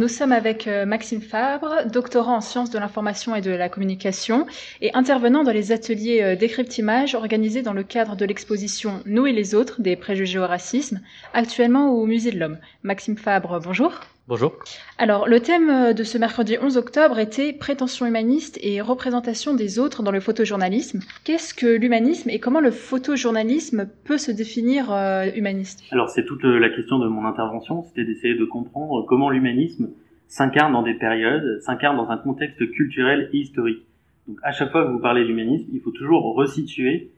Nous 0.00 0.08
sommes 0.08 0.32
avec 0.32 0.66
euh, 0.66 0.86
Maxime 0.86 1.20
Fabre, 1.20 1.84
doctorant 1.84 2.36
en 2.36 2.40
sciences 2.40 2.70
de 2.70 2.78
l'information 2.78 3.36
et 3.36 3.42
de 3.42 3.50
la 3.50 3.68
communication 3.68 4.46
et 4.80 4.90
intervenant 4.94 5.44
dans 5.44 5.52
les 5.52 5.72
ateliers 5.72 6.22
euh, 6.22 6.36
décrypte-images 6.36 7.14
organisés 7.14 7.60
dans 7.60 7.74
le 7.74 7.82
cadre 7.82 8.16
de 8.16 8.24
l'exposition 8.24 9.02
Nous 9.04 9.26
et 9.26 9.32
les 9.32 9.54
autres 9.54 9.82
des 9.82 9.96
préjugés 9.96 10.38
au 10.38 10.46
racisme, 10.46 11.02
actuellement 11.34 11.90
au 11.90 12.06
Musée 12.06 12.30
de 12.30 12.38
l'Homme. 12.38 12.58
Maxime 12.82 13.18
Fabre, 13.18 13.60
bonjour. 13.62 14.00
Bonjour. 14.30 14.52
Alors, 14.96 15.26
le 15.26 15.40
thème 15.40 15.68
euh, 15.68 15.92
de 15.92 16.04
ce 16.04 16.16
mercredi 16.16 16.56
11 16.62 16.76
octobre 16.76 17.18
était 17.18 17.52
prétention 17.52 18.06
humaniste 18.06 18.60
et 18.62 18.80
représentation 18.80 19.54
des 19.54 19.80
autres 19.80 20.04
dans 20.04 20.12
le 20.12 20.20
photojournalisme. 20.20 21.00
Qu'est-ce 21.24 21.52
que 21.52 21.66
l'humanisme 21.66 22.30
et 22.30 22.38
comment 22.38 22.60
le 22.60 22.70
photojournalisme 22.70 23.88
peut 24.04 24.18
se 24.18 24.30
définir 24.30 24.92
humaniste? 25.34 25.82
Alors, 25.90 26.10
c'est 26.10 26.24
toute 26.24 26.44
la 26.44 26.68
question 26.68 27.00
de 27.00 27.08
mon 27.08 27.24
intervention, 27.24 27.82
c'était 27.82 28.04
d'essayer 28.04 28.36
de 28.36 28.44
comprendre 28.44 29.04
comment 29.08 29.30
l'humanisme 29.30 29.90
s'incarne 30.28 30.74
dans 30.74 30.84
des 30.84 30.94
périodes, 30.94 31.60
s'incarne 31.62 31.96
dans 31.96 32.10
un 32.10 32.16
contexte 32.16 32.70
culturel 32.70 33.28
et 33.32 33.38
historique. 33.38 33.82
Donc 34.28 34.38
à 34.44 34.52
chaque 34.52 34.70
fois 34.70 34.84
que 34.84 34.92
vous 34.92 35.00
parlez 35.00 35.24
d'humanisme, 35.24 35.68
il 35.72 35.80
faut 35.80 35.90
toujours 35.90 36.36
resituer 36.36 37.10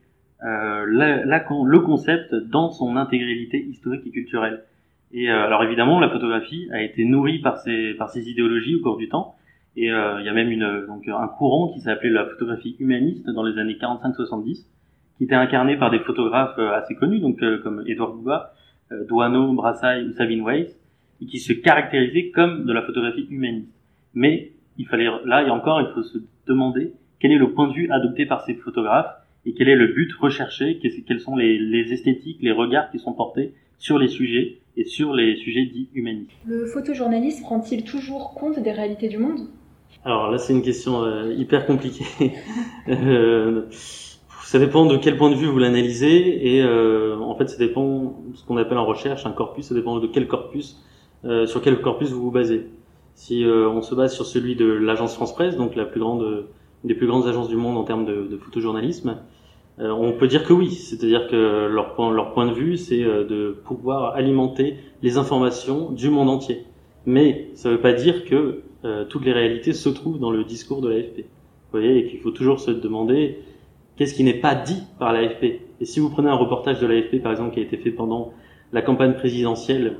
euh, 0.43 0.85
la, 0.89 1.23
le 1.23 1.79
concept 1.81 2.33
dans 2.33 2.71
son 2.71 2.95
intégralité 2.95 3.63
historique 3.63 4.01
et 4.07 4.09
culturelle. 4.09 4.63
Et 5.13 5.29
euh, 5.29 5.45
alors 5.45 5.63
évidemment, 5.63 5.99
la 5.99 6.09
photographie 6.09 6.67
a 6.71 6.81
été 6.81 7.05
nourrie 7.05 7.39
par 7.39 7.59
ces, 7.59 7.93
par 7.93 8.09
ces 8.09 8.29
idéologies 8.29 8.75
au 8.75 8.81
cours 8.81 8.97
du 8.97 9.07
temps. 9.07 9.35
Et 9.75 9.91
euh, 9.91 10.19
il 10.19 10.25
y 10.25 10.29
a 10.29 10.33
même 10.33 10.51
une, 10.51 10.85
donc, 10.87 11.07
un 11.07 11.27
courant 11.27 11.71
qui 11.71 11.79
s'appelait 11.79 12.09
la 12.09 12.25
photographie 12.25 12.75
humaniste 12.79 13.27
dans 13.27 13.43
les 13.43 13.59
années 13.59 13.77
45-70, 13.79 14.65
qui 15.17 15.23
était 15.23 15.35
incarné 15.35 15.77
par 15.77 15.91
des 15.91 15.99
photographes 15.99 16.57
euh, 16.57 16.73
assez 16.73 16.95
connus, 16.95 17.19
donc 17.19 17.39
comme 17.61 17.83
Edouard 17.87 18.13
Bouba, 18.13 18.53
Douaneau, 19.07 19.53
Brassailles 19.53 20.03
ou 20.03 20.13
Sabine 20.13 20.43
Weiss, 20.43 20.75
et 21.21 21.25
qui 21.25 21.39
se 21.39 21.53
caractérisait 21.53 22.29
comme 22.31 22.65
de 22.65 22.73
la 22.73 22.81
photographie 22.81 23.27
humaniste. 23.29 23.73
Mais 24.13 24.51
il 24.77 24.87
fallait, 24.87 25.07
là 25.25 25.43
et 25.43 25.49
encore, 25.49 25.81
il 25.81 25.87
faut 25.93 26.03
se 26.03 26.17
demander 26.47 26.93
quel 27.19 27.31
est 27.31 27.37
le 27.37 27.51
point 27.51 27.67
de 27.67 27.73
vue 27.73 27.89
adopté 27.91 28.25
par 28.25 28.41
ces 28.41 28.55
photographes 28.55 29.15
et 29.45 29.53
quel 29.53 29.69
est 29.69 29.75
le 29.75 29.87
but 29.87 30.11
recherché, 30.13 30.79
quels 31.07 31.19
sont 31.19 31.35
les, 31.35 31.57
les 31.57 31.93
esthétiques, 31.93 32.39
les 32.41 32.51
regards 32.51 32.89
qui 32.91 32.99
sont 32.99 33.13
portés 33.13 33.53
sur 33.77 33.97
les 33.97 34.07
sujets 34.07 34.59
et 34.77 34.85
sur 34.85 35.13
les 35.13 35.35
sujets 35.35 35.65
dits 35.65 35.89
humanistes. 35.93 36.31
Le 36.45 36.65
photojournaliste 36.65 37.41
prend-il 37.41 37.83
toujours 37.83 38.33
compte 38.33 38.59
des 38.59 38.71
réalités 38.71 39.07
du 39.07 39.17
monde? 39.17 39.47
Alors 40.05 40.29
là, 40.31 40.37
c'est 40.37 40.53
une 40.53 40.61
question 40.61 41.03
euh, 41.03 41.33
hyper 41.33 41.65
compliquée. 41.65 42.05
euh, 42.89 43.63
ça 44.43 44.59
dépend 44.59 44.85
de 44.85 44.97
quel 44.97 45.17
point 45.17 45.29
de 45.29 45.35
vue 45.35 45.47
vous 45.47 45.59
l'analysez 45.59 46.55
et 46.55 46.61
euh, 46.61 47.17
en 47.19 47.35
fait, 47.35 47.47
ça 47.47 47.57
dépend 47.57 48.21
de 48.27 48.35
ce 48.35 48.45
qu'on 48.45 48.57
appelle 48.57 48.77
en 48.77 48.85
recherche 48.85 49.25
un 49.25 49.31
corpus. 49.31 49.67
Ça 49.67 49.75
dépend 49.75 49.99
de 49.99 50.07
quel 50.07 50.27
corpus 50.27 50.81
sur 51.45 51.61
quel 51.61 51.79
corpus 51.79 52.09
vous 52.09 52.21
vous 52.21 52.31
basez. 52.31 52.67
Si 53.15 53.45
on 53.47 53.81
se 53.81 53.95
base 53.95 54.13
sur 54.13 54.25
celui 54.25 54.57
de 54.57 54.65
l'agence 54.65 55.15
France 55.15 55.33
Presse, 55.33 55.55
donc 55.55 55.73
la 55.77 55.85
plus 55.85 56.01
grande 56.01 56.47
des 56.83 56.95
plus 56.95 57.07
grandes 57.07 57.27
agences 57.27 57.47
du 57.47 57.55
monde 57.55 57.77
en 57.77 57.85
termes 57.85 58.03
de, 58.03 58.27
de 58.29 58.35
photojournalisme, 58.35 59.19
euh, 59.79 59.89
on 59.91 60.13
peut 60.13 60.27
dire 60.27 60.45
que 60.45 60.53
oui, 60.53 60.71
c'est-à-dire 60.71 61.27
que 61.27 61.67
leur 61.67 61.95
point, 61.95 62.11
leur 62.11 62.33
point 62.33 62.47
de 62.47 62.53
vue, 62.53 62.77
c'est 62.77 63.03
de 63.03 63.57
pouvoir 63.65 64.15
alimenter 64.15 64.75
les 65.01 65.17
informations 65.17 65.91
du 65.91 66.09
monde 66.09 66.29
entier. 66.29 66.63
Mais 67.05 67.49
ça 67.55 67.69
ne 67.69 67.75
veut 67.75 67.81
pas 67.81 67.93
dire 67.93 68.25
que 68.25 68.61
toutes 69.09 69.25
les 69.25 69.31
réalités 69.31 69.73
se 69.73 69.89
trouvent 69.89 70.19
dans 70.19 70.31
le 70.31 70.43
discours 70.43 70.81
de 70.81 70.89
l'AFP. 70.89 71.19
Vous 71.19 71.79
voyez, 71.79 71.97
et 71.97 72.07
qu'il 72.07 72.19
faut 72.19 72.31
toujours 72.31 72.59
se 72.59 72.69
demander 72.69 73.39
qu'est-ce 73.95 74.13
qui 74.13 74.23
n'est 74.23 74.33
pas 74.33 74.55
dit 74.55 74.83
par 74.99 75.13
l'AFP. 75.13 75.59
Et 75.81 75.85
si 75.85 75.99
vous 75.99 76.09
prenez 76.09 76.29
un 76.29 76.35
reportage 76.35 76.79
de 76.79 76.87
l'AFP, 76.87 77.21
par 77.21 77.31
exemple, 77.31 77.53
qui 77.53 77.59
a 77.59 77.63
été 77.63 77.77
fait 77.77 77.91
pendant 77.91 78.33
la 78.71 78.81
campagne 78.81 79.13
présidentielle 79.13 79.97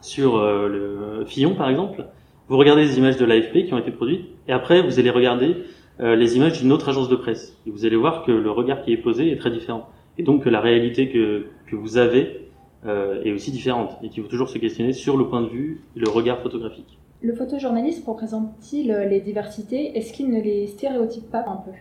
sur 0.00 0.36
euh, 0.36 0.68
le 0.68 1.24
Fillon, 1.26 1.54
par 1.54 1.68
exemple, 1.68 2.06
vous 2.48 2.56
regardez 2.56 2.82
les 2.82 2.98
images 2.98 3.16
de 3.16 3.24
l'AFP 3.24 3.66
qui 3.66 3.74
ont 3.74 3.78
été 3.78 3.90
produites, 3.90 4.26
et 4.46 4.52
après, 4.52 4.82
vous 4.82 4.98
allez 4.98 5.10
regarder 5.10 5.56
euh, 6.00 6.16
les 6.16 6.36
images 6.36 6.60
d'une 6.60 6.72
autre 6.72 6.88
agence 6.88 7.08
de 7.08 7.16
presse. 7.16 7.56
Et 7.66 7.70
vous 7.70 7.84
allez 7.86 7.96
voir 7.96 8.24
que 8.24 8.32
le 8.32 8.50
regard 8.50 8.82
qui 8.82 8.92
est 8.92 8.98
posé 8.98 9.30
est 9.30 9.36
très 9.36 9.50
différent. 9.50 9.88
Et 10.18 10.22
donc 10.22 10.44
que 10.44 10.48
la 10.48 10.60
réalité 10.60 11.08
que, 11.08 11.46
que 11.66 11.76
vous 11.76 11.96
avez 11.96 12.48
euh, 12.86 13.22
est 13.22 13.32
aussi 13.32 13.50
différente, 13.50 13.96
et 14.02 14.08
qu'il 14.08 14.22
faut 14.22 14.28
toujours 14.28 14.48
se 14.48 14.58
questionner 14.58 14.92
sur 14.92 15.16
le 15.16 15.26
point 15.26 15.42
de 15.42 15.48
vue 15.48 15.82
et 15.96 16.00
le 16.00 16.08
regard 16.08 16.40
photographique. 16.40 16.98
Le 17.20 17.32
photojournaliste 17.34 18.06
représente-t-il 18.06 18.92
les 19.10 19.20
diversités? 19.20 19.96
Est-ce 19.96 20.12
qu'il 20.12 20.30
ne 20.30 20.40
les 20.40 20.68
stéréotype 20.68 21.30
pas 21.30 21.44
un 21.48 21.56
peu? 21.56 21.72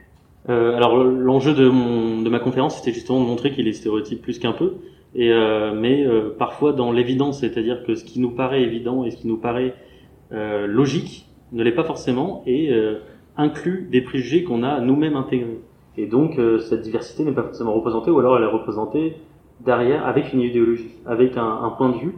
Euh, 0.49 0.75
alors 0.75 1.03
l'enjeu 1.03 1.53
de, 1.53 1.67
mon, 1.67 2.21
de 2.21 2.29
ma 2.29 2.39
conférence, 2.39 2.77
c'était 2.77 2.93
justement 2.93 3.21
de 3.21 3.25
montrer 3.25 3.51
qu'il 3.51 3.67
est 3.67 3.73
stéréotype 3.73 4.21
plus 4.21 4.39
qu'un 4.39 4.53
peu, 4.53 4.77
et, 5.13 5.31
euh, 5.31 5.73
mais 5.73 6.05
euh, 6.05 6.33
parfois 6.37 6.73
dans 6.73 6.91
l'évidence, 6.91 7.41
c'est-à-dire 7.41 7.83
que 7.85 7.95
ce 7.95 8.03
qui 8.03 8.19
nous 8.19 8.31
paraît 8.31 8.63
évident 8.63 9.03
et 9.03 9.11
ce 9.11 9.17
qui 9.17 9.27
nous 9.27 9.37
paraît 9.37 9.73
euh, 10.31 10.67
logique 10.67 11.27
ne 11.51 11.63
l'est 11.63 11.71
pas 11.71 11.83
forcément 11.83 12.43
et 12.45 12.71
inclut 13.37 13.87
des 13.91 14.01
préjugés 14.01 14.43
qu'on 14.43 14.63
a 14.63 14.79
nous-mêmes 14.81 15.15
intégrés. 15.15 15.59
Et 15.95 16.05
donc 16.05 16.39
cette 16.67 16.81
diversité 16.81 17.23
n'est 17.23 17.31
pas 17.31 17.43
forcément 17.43 17.73
représentée, 17.73 18.11
ou 18.11 18.19
alors 18.19 18.37
elle 18.37 18.43
est 18.43 18.47
représentée 18.51 19.17
derrière 19.65 20.05
avec 20.05 20.33
une 20.33 20.41
idéologie, 20.41 20.91
avec 21.05 21.37
un, 21.37 21.61
un 21.63 21.69
point 21.71 21.89
de 21.89 21.97
vue, 21.97 22.15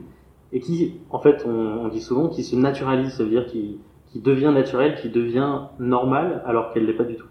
et 0.52 0.60
qui, 0.60 0.96
en 1.12 1.20
fait, 1.20 1.46
on, 1.48 1.86
on 1.86 1.88
dit 1.88 2.02
souvent, 2.02 2.28
qui 2.28 2.44
se 2.44 2.56
naturalise, 2.56 3.14
ça 3.14 3.24
veut 3.24 3.30
dire 3.30 3.46
qui, 3.46 3.78
qui 4.12 4.20
devient 4.20 4.52
naturel, 4.54 4.96
qui 5.00 5.10
devient 5.10 5.60
normal, 5.80 6.42
alors 6.46 6.74
qu'elle 6.74 6.86
l'est 6.86 6.94
pas 6.94 7.04
du 7.04 7.16
tout. 7.16 7.28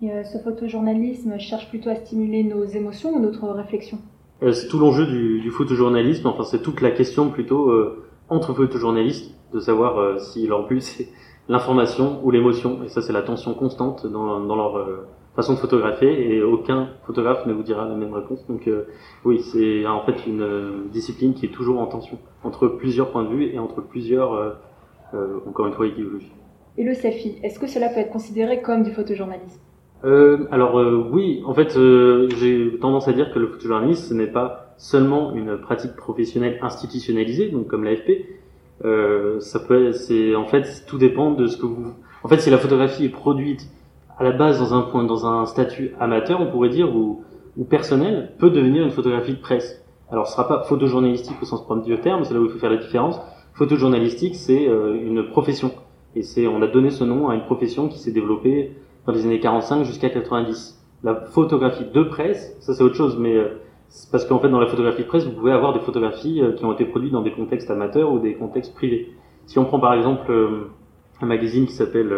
Et 0.00 0.24
ce 0.24 0.38
photojournalisme 0.38 1.38
cherche 1.38 1.68
plutôt 1.68 1.90
à 1.90 1.94
stimuler 1.94 2.42
nos 2.42 2.64
émotions 2.64 3.14
ou 3.14 3.20
notre 3.20 3.46
réflexion? 3.50 3.98
Euh, 4.42 4.52
c'est 4.52 4.66
tout 4.66 4.78
l'enjeu 4.80 5.06
du, 5.06 5.40
du 5.40 5.50
photojournalisme, 5.50 6.26
enfin 6.26 6.42
c'est 6.42 6.62
toute 6.62 6.80
la 6.80 6.90
question 6.90 7.28
plutôt 7.30 7.70
euh, 7.70 8.04
entre 8.28 8.52
photojournalistes, 8.54 9.32
de 9.52 9.60
savoir 9.60 9.98
euh, 9.98 10.18
si 10.18 10.46
leur 10.48 10.66
but 10.66 10.80
c'est 10.80 11.06
l'information 11.52 12.20
ou 12.24 12.30
l'émotion, 12.30 12.82
et 12.84 12.88
ça 12.88 13.02
c'est 13.02 13.12
la 13.12 13.22
tension 13.22 13.54
constante 13.54 14.06
dans, 14.06 14.40
dans 14.40 14.56
leur 14.56 14.76
euh, 14.76 15.06
façon 15.36 15.54
de 15.54 15.58
photographier, 15.58 16.34
et 16.34 16.42
aucun 16.42 16.88
photographe 17.06 17.46
ne 17.46 17.52
vous 17.52 17.62
dira 17.62 17.86
la 17.86 17.94
même 17.94 18.12
réponse. 18.12 18.44
Donc 18.48 18.68
oui, 19.24 19.38
c'est 19.40 19.86
en 19.86 20.00
fait 20.04 20.26
une 20.26 20.88
discipline 20.90 21.32
qui 21.34 21.46
est 21.46 21.50
toujours 21.50 21.78
en 21.80 21.86
tension 21.86 22.18
entre 22.44 22.68
plusieurs 22.68 23.10
points 23.12 23.24
de 23.24 23.28
vue 23.28 23.44
et 23.54 23.58
entre 23.58 23.80
plusieurs, 23.80 24.58
encore 25.48 25.66
une 25.68 25.72
fois, 25.72 25.86
idéologies. 25.86 26.32
Et 26.76 26.84
le 26.84 26.94
selfie, 26.94 27.38
est-ce 27.42 27.58
que 27.58 27.66
cela 27.66 27.88
peut 27.88 28.00
être 28.00 28.10
considéré 28.10 28.62
comme 28.62 28.82
du 28.82 28.92
photojournalisme? 28.92 29.60
Euh, 30.04 30.46
alors 30.50 30.78
euh, 30.78 31.08
oui, 31.12 31.42
en 31.46 31.54
fait, 31.54 31.76
euh, 31.76 32.28
j'ai 32.38 32.78
tendance 32.80 33.08
à 33.08 33.12
dire 33.12 33.32
que 33.32 33.38
le 33.38 33.48
photojournalisme, 33.48 34.08
ce 34.08 34.14
n'est 34.14 34.26
pas 34.26 34.74
seulement 34.78 35.32
une 35.34 35.58
pratique 35.58 35.94
professionnelle 35.94 36.58
institutionnalisée, 36.62 37.50
donc 37.50 37.68
comme 37.68 37.84
l'AFP. 37.84 38.26
Euh, 38.84 39.40
ça 39.40 39.60
peut, 39.60 39.92
c'est 39.92 40.34
en 40.34 40.46
fait, 40.46 40.84
tout 40.86 40.98
dépend 40.98 41.32
de 41.32 41.46
ce 41.46 41.56
que 41.56 41.66
vous. 41.66 41.92
En 42.22 42.28
fait, 42.28 42.38
si 42.38 42.50
la 42.50 42.58
photographie 42.58 43.04
est 43.04 43.10
produite 43.10 43.68
à 44.18 44.24
la 44.24 44.32
base 44.32 44.58
dans 44.58 44.74
un 44.74 44.82
point, 44.82 45.04
dans 45.04 45.26
un 45.26 45.46
statut 45.46 45.92
amateur, 46.00 46.40
on 46.40 46.50
pourrait 46.50 46.68
dire, 46.68 46.94
ou, 46.94 47.22
ou 47.56 47.64
personnel, 47.64 48.32
peut 48.38 48.50
devenir 48.50 48.84
une 48.84 48.90
photographie 48.90 49.32
de 49.32 49.40
presse. 49.40 49.82
Alors, 50.10 50.26
ce 50.26 50.32
sera 50.32 50.46
pas 50.46 50.62
photojournalistique 50.64 51.36
au 51.40 51.44
sens 51.44 51.64
propre 51.64 51.82
du 51.82 51.96
terme, 51.98 52.24
c'est 52.24 52.34
là 52.34 52.40
où 52.40 52.44
il 52.44 52.50
faut 52.50 52.58
faire 52.58 52.70
la 52.70 52.76
différence. 52.76 53.20
Photojournalistique, 53.54 54.36
c'est 54.36 54.64
une 54.64 55.28
profession, 55.28 55.72
et 56.14 56.22
c'est, 56.22 56.46
on 56.46 56.60
a 56.62 56.66
donné 56.66 56.90
ce 56.90 57.04
nom 57.04 57.28
à 57.28 57.34
une 57.34 57.44
profession 57.44 57.88
qui 57.88 57.98
s'est 57.98 58.12
développée 58.12 58.72
dans 59.06 59.12
les 59.12 59.24
années 59.24 59.40
45 59.40 59.84
jusqu'à 59.84 60.10
90. 60.10 60.78
La 61.02 61.16
photographie 61.16 61.84
de 61.84 62.02
presse, 62.02 62.56
ça 62.60 62.74
c'est 62.74 62.82
autre 62.82 62.94
chose, 62.94 63.16
mais 63.18 63.34
euh, 63.34 63.60
parce 64.10 64.24
qu'en 64.24 64.38
fait 64.38 64.48
dans 64.48 64.60
la 64.60 64.66
photographie 64.66 65.02
de 65.02 65.08
presse, 65.08 65.24
vous 65.24 65.32
pouvez 65.32 65.52
avoir 65.52 65.74
des 65.74 65.80
photographies 65.80 66.40
euh, 66.40 66.52
qui 66.52 66.64
ont 66.64 66.72
été 66.72 66.84
produites 66.84 67.12
dans 67.12 67.22
des 67.22 67.32
contextes 67.32 67.70
amateurs 67.70 68.10
ou 68.10 68.18
des 68.18 68.34
contextes 68.34 68.74
privés. 68.74 69.12
Si 69.46 69.58
on 69.58 69.64
prend 69.64 69.80
par 69.80 69.94
exemple 69.94 70.30
euh, 70.30 70.70
un 71.20 71.26
magazine 71.26 71.66
qui 71.66 71.72
s'appelle 71.72 72.08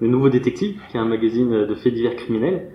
Le 0.00 0.08
Nouveau 0.08 0.28
Détective, 0.28 0.80
qui 0.90 0.96
est 0.96 1.00
un 1.00 1.06
magazine 1.06 1.66
de 1.66 1.74
faits 1.74 1.94
divers 1.94 2.16
criminels, 2.16 2.72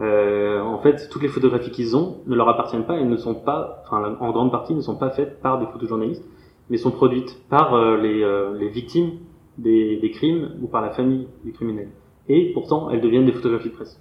euh, 0.00 0.60
en 0.60 0.78
fait, 0.78 1.08
toutes 1.10 1.22
les 1.22 1.28
photographies 1.28 1.72
qu'ils 1.72 1.96
ont 1.96 2.18
ne 2.26 2.36
leur 2.36 2.48
appartiennent 2.48 2.84
pas 2.84 2.98
et 2.98 3.04
ne 3.04 3.16
sont 3.16 3.34
pas, 3.34 3.82
enfin, 3.84 4.16
en 4.20 4.30
grande 4.30 4.52
partie, 4.52 4.74
ne 4.74 4.80
sont 4.80 4.96
pas 4.96 5.10
faites 5.10 5.40
par 5.40 5.58
des 5.58 5.66
photojournalistes, 5.66 6.24
mais 6.70 6.76
sont 6.76 6.92
produites 6.92 7.36
par 7.48 7.96
les, 7.96 8.68
victimes 8.68 9.12
des, 9.56 9.96
des, 9.96 10.10
crimes 10.12 10.50
ou 10.62 10.68
par 10.68 10.82
la 10.82 10.90
famille 10.90 11.26
des 11.44 11.50
criminels 11.50 11.90
et 12.28 12.52
pourtant 12.52 12.90
elles 12.90 13.00
deviennent 13.00 13.26
des 13.26 13.32
photographies 13.32 13.70
de 13.70 13.74
presse. 13.74 14.00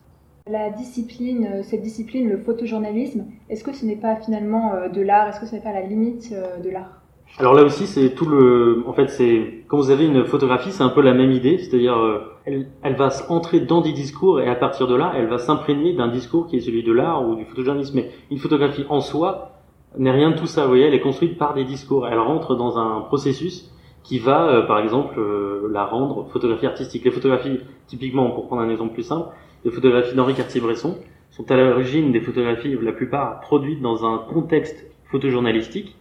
La 0.49 0.69
discipline, 0.69 1.45
euh, 1.45 1.63
cette 1.63 1.81
discipline, 1.81 2.29
le 2.29 2.37
photojournalisme, 2.37 3.25
est-ce 3.49 3.63
que 3.63 3.73
ce 3.73 3.85
n'est 3.85 3.97
pas 3.97 4.15
finalement 4.15 4.73
euh, 4.73 4.87
de 4.87 5.01
l'art? 5.01 5.27
Est-ce 5.27 5.41
que 5.41 5.45
ce 5.45 5.55
n'est 5.55 5.61
pas 5.61 5.73
la 5.73 5.81
limite 5.81 6.29
euh, 6.31 6.57
de 6.63 6.69
l'art? 6.69 7.01
Alors 7.39 7.53
là 7.53 7.63
aussi, 7.63 7.85
c'est 7.85 8.11
tout 8.11 8.25
le. 8.25 8.83
En 8.87 8.93
fait, 8.93 9.09
c'est 9.09 9.65
quand 9.67 9.77
vous 9.77 9.91
avez 9.91 10.05
une 10.05 10.25
photographie, 10.25 10.71
c'est 10.71 10.83
un 10.83 10.89
peu 10.89 11.01
la 11.01 11.13
même 11.13 11.31
idée, 11.31 11.57
c'est-à-dire 11.57 11.97
elle, 12.45 12.67
elle 12.81 12.95
va 12.95 13.09
entrer 13.27 13.59
dans 13.59 13.81
des 13.81 13.91
discours 13.91 14.39
et 14.39 14.47
à 14.47 14.55
partir 14.55 14.87
de 14.87 14.95
là, 14.95 15.11
elle 15.15 15.27
va 15.27 15.37
s'imprégner 15.37 15.93
d'un 15.93 16.07
discours 16.07 16.47
qui 16.47 16.55
est 16.55 16.61
celui 16.61 16.83
de 16.83 16.93
l'art 16.93 17.27
ou 17.27 17.35
du 17.35 17.43
photojournalisme. 17.43 17.97
Mais 17.97 18.09
une 18.31 18.37
photographie 18.37 18.85
en 18.89 19.01
soi 19.01 19.59
n'est 19.97 20.11
rien 20.11 20.31
de 20.31 20.37
tout 20.37 20.47
ça. 20.47 20.63
Vous 20.63 20.69
voyez, 20.69 20.85
elle 20.85 20.93
est 20.93 21.01
construite 21.01 21.37
par 21.37 21.53
des 21.53 21.65
discours. 21.65 22.07
Elle 22.07 22.19
rentre 22.19 22.55
dans 22.55 22.77
un 22.77 23.01
processus 23.01 23.69
qui 24.07 24.19
va, 24.19 24.47
euh, 24.47 24.61
par 24.61 24.79
exemple, 24.79 25.19
euh, 25.19 25.67
la 25.69 25.83
rendre 25.83 26.29
photographie 26.31 26.65
artistique. 26.65 27.03
Les 27.03 27.11
photographies, 27.11 27.59
typiquement, 27.87 28.31
pour 28.31 28.47
prendre 28.47 28.61
un 28.61 28.69
exemple 28.69 28.93
plus 28.93 29.03
simple, 29.03 29.27
les 29.65 29.71
photographies 29.71 30.15
d'Henri 30.15 30.33
Cartier-Bresson 30.33 30.97
sont 31.31 31.51
à 31.51 31.57
l'origine 31.57 32.13
des 32.13 32.21
photographies, 32.21 32.77
la 32.81 32.93
plupart 32.93 33.41
produites 33.41 33.81
dans 33.81 34.05
un 34.05 34.19
contexte 34.19 34.89
photojournalistique, 35.11 35.97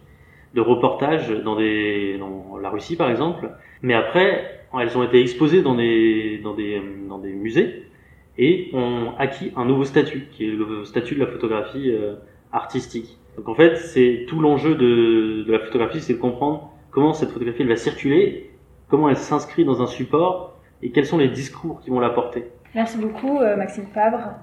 de 0.53 0.61
reportage 0.61 1.29
dans, 1.43 1.57
des, 1.57 2.17
dans 2.17 2.57
la 2.57 2.69
Russie 2.69 2.95
par 2.95 3.09
exemple. 3.09 3.49
Mais 3.81 3.93
après, 3.93 4.61
elles 4.79 4.97
ont 4.97 5.03
été 5.03 5.19
exposées 5.19 5.61
dans 5.61 5.75
des, 5.75 6.39
dans 6.41 6.53
des, 6.53 6.81
dans 7.09 7.17
des 7.17 7.33
musées 7.33 7.83
et 8.37 8.69
ont 8.73 9.11
acquis 9.19 9.51
un 9.57 9.65
nouveau 9.65 9.83
statut, 9.83 10.29
qui 10.31 10.45
est 10.45 10.51
le 10.51 10.85
statut 10.85 11.15
de 11.15 11.19
la 11.19 11.27
photographie 11.27 11.91
euh, 11.91 12.15
artistique. 12.53 13.17
Donc 13.35 13.49
en 13.49 13.53
fait, 13.53 13.75
c'est 13.75 14.25
tout 14.29 14.39
l'enjeu 14.39 14.75
de, 14.75 15.43
de 15.43 15.51
la 15.51 15.59
photographie, 15.59 15.99
c'est 15.99 16.13
de 16.13 16.19
comprendre 16.19 16.71
comment 16.97 17.13
cette 17.13 17.29
photographie 17.29 17.63
va 17.63 17.75
circuler, 17.75 18.49
comment 18.87 19.07
elle 19.07 19.17
s'inscrit 19.17 19.63
dans 19.63 19.83
un 19.83 19.85
support 19.85 20.57
et 20.81 20.89
quels 20.89 21.05
sont 21.05 21.19
les 21.19 21.27
discours 21.27 21.79
qui 21.81 21.91
vont 21.91 21.99
la 21.99 22.09
porter. 22.09 22.45
Merci 22.73 22.97
beaucoup, 22.97 23.37
euh, 23.37 23.55
Maxime 23.55 23.85
Fabre. 23.93 24.33